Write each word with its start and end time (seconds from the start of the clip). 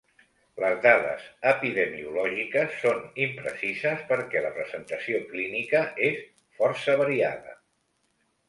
Les 0.61 0.77
dades 0.85 1.25
epidemiològiques 1.49 2.79
són 2.85 3.03
imprecises 3.25 4.01
perquè 4.13 4.43
la 4.47 4.53
presentació 4.57 5.23
clínica 5.35 5.85
és 6.09 6.25
força 6.59 7.01
variada. 7.05 7.59